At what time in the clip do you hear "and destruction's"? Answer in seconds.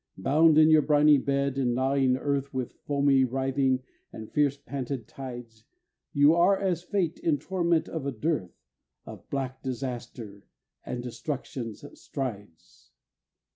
10.83-11.85